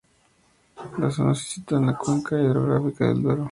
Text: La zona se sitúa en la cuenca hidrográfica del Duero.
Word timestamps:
La 0.97 1.11
zona 1.11 1.35
se 1.35 1.43
sitúa 1.45 1.77
en 1.77 1.85
la 1.85 1.95
cuenca 1.95 2.35
hidrográfica 2.35 3.05
del 3.07 3.21
Duero. 3.21 3.49